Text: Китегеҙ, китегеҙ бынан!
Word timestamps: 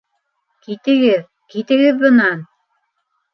Китегеҙ, 0.67 1.21
китегеҙ 1.57 2.01
бынан! 2.01 2.43